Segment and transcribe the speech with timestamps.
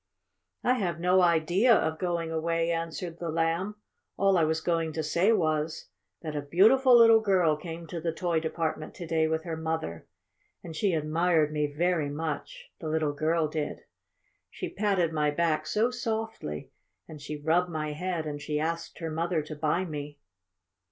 [0.63, 3.75] "I have no idea of going away!" answered the Lamb.
[4.17, 5.89] "All I was going to say was
[6.23, 10.07] that a beautiful little girl came to the toy department to day with her mother,
[10.63, 13.81] and she admired me very much the little girl did.
[14.49, 16.71] She patted my back so softly,
[17.07, 20.17] and she rubbed my head and she asked her mother to buy me."